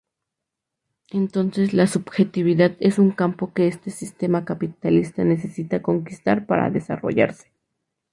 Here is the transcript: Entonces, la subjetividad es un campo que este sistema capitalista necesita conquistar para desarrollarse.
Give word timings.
Entonces, 1.11 1.75
la 1.75 1.85
subjetividad 1.85 2.71
es 2.79 2.97
un 2.97 3.11
campo 3.11 3.53
que 3.53 3.67
este 3.67 3.91
sistema 3.91 4.45
capitalista 4.45 5.23
necesita 5.23 5.83
conquistar 5.83 6.47
para 6.47 6.71
desarrollarse. 6.71 7.51